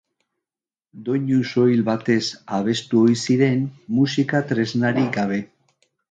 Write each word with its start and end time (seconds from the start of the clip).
Doinu 1.09 1.35
soil 1.49 1.83
batez 1.89 2.23
abestu 2.57 3.01
ohi 3.09 3.17
ziren, 3.25 3.61
musika-tresnarik 3.99 5.13
gabe. 5.19 5.39